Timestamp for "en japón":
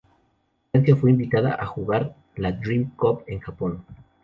3.27-3.85